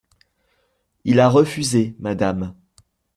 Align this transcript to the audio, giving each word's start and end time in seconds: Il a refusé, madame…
Il 1.03 1.19
a 1.19 1.29
refusé, 1.29 1.95
madame… 1.99 2.55